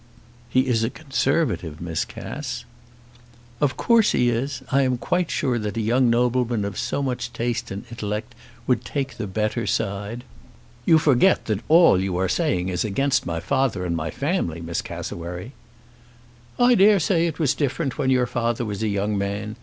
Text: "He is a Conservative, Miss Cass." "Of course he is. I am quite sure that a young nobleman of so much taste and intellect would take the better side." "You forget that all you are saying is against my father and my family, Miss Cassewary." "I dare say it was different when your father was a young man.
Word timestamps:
"He 0.49 0.61
is 0.61 0.83
a 0.83 0.89
Conservative, 0.89 1.79
Miss 1.79 2.05
Cass." 2.05 2.65
"Of 3.59 3.77
course 3.77 4.13
he 4.13 4.31
is. 4.31 4.63
I 4.71 4.81
am 4.81 4.97
quite 4.97 5.29
sure 5.29 5.59
that 5.59 5.77
a 5.77 5.81
young 5.81 6.09
nobleman 6.09 6.65
of 6.65 6.75
so 6.79 7.03
much 7.03 7.31
taste 7.33 7.69
and 7.69 7.83
intellect 7.91 8.33
would 8.65 8.83
take 8.83 9.17
the 9.17 9.27
better 9.27 9.67
side." 9.67 10.23
"You 10.87 10.97
forget 10.97 11.45
that 11.45 11.59
all 11.69 12.01
you 12.01 12.17
are 12.17 12.27
saying 12.27 12.69
is 12.69 12.83
against 12.83 13.27
my 13.27 13.39
father 13.39 13.85
and 13.85 13.95
my 13.95 14.09
family, 14.09 14.59
Miss 14.59 14.81
Cassewary." 14.81 15.51
"I 16.57 16.73
dare 16.73 16.99
say 16.99 17.27
it 17.27 17.37
was 17.37 17.53
different 17.53 17.99
when 17.99 18.09
your 18.09 18.25
father 18.25 18.65
was 18.65 18.81
a 18.81 18.87
young 18.87 19.15
man. 19.19 19.55